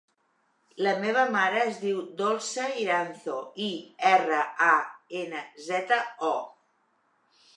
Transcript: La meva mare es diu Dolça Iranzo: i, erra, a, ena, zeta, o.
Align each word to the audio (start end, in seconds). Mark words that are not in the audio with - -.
La 0.85 0.93
meva 1.01 1.25
mare 1.33 1.59
es 1.63 1.75
diu 1.81 1.99
Dolça 2.21 2.65
Iranzo: 2.85 3.35
i, 3.65 3.69
erra, 4.13 4.41
a, 4.71 4.77
ena, 5.23 5.43
zeta, 5.69 6.01
o. 6.33 6.33